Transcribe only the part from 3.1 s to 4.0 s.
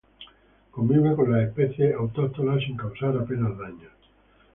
apenas daños.